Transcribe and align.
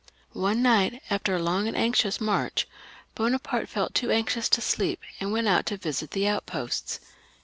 One 0.33 0.63
night, 0.63 0.99
after 1.11 1.35
a 1.35 1.43
long 1.43 1.67
and 1.67 1.77
anxious 1.77 2.19
march, 2.19 2.67
Bonaparte 3.13 3.69
felt 3.69 3.93
too 3.93 4.09
anxious 4.09 4.49
to 4.49 4.59
sleep, 4.59 4.99
and 5.19 5.31
went 5.31 5.47
out 5.47 5.67
to 5.67 5.77
visit 5.77 6.09
the 6.09 6.27
outposts. 6.27 6.99